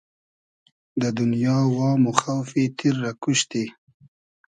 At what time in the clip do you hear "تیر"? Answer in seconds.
2.77-2.95